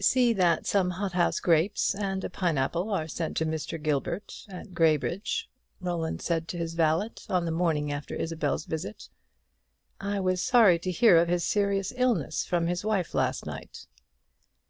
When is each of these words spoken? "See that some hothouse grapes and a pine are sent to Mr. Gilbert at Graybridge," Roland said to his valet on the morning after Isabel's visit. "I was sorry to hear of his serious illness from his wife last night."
"See 0.00 0.32
that 0.32 0.64
some 0.64 0.92
hothouse 0.92 1.40
grapes 1.40 1.94
and 1.94 2.24
a 2.24 2.30
pine 2.30 2.56
are 2.56 3.06
sent 3.06 3.36
to 3.36 3.44
Mr. 3.44 3.78
Gilbert 3.82 4.46
at 4.48 4.72
Graybridge," 4.72 5.46
Roland 5.78 6.22
said 6.22 6.48
to 6.48 6.56
his 6.56 6.72
valet 6.72 7.10
on 7.28 7.44
the 7.44 7.50
morning 7.50 7.92
after 7.92 8.14
Isabel's 8.14 8.64
visit. 8.64 9.10
"I 10.00 10.20
was 10.20 10.42
sorry 10.42 10.78
to 10.78 10.90
hear 10.90 11.18
of 11.18 11.28
his 11.28 11.44
serious 11.44 11.92
illness 11.98 12.46
from 12.46 12.66
his 12.66 12.82
wife 12.82 13.12
last 13.14 13.44
night." 13.44 13.86